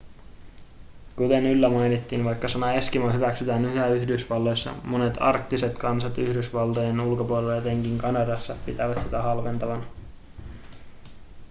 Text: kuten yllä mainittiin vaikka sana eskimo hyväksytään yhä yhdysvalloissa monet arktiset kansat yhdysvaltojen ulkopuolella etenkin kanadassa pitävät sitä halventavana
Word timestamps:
kuten 1.15 1.45
yllä 1.45 1.69
mainittiin 1.69 2.25
vaikka 2.25 2.47
sana 2.47 2.73
eskimo 2.73 3.09
hyväksytään 3.11 3.65
yhä 3.65 3.87
yhdysvalloissa 3.87 4.73
monet 4.83 5.13
arktiset 5.19 5.77
kansat 5.77 6.17
yhdysvaltojen 6.17 6.99
ulkopuolella 6.99 7.57
etenkin 7.57 7.97
kanadassa 7.97 8.55
pitävät 8.65 8.97
sitä 8.97 9.21
halventavana 9.21 9.83